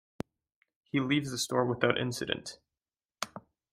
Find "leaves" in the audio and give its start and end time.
0.99-1.29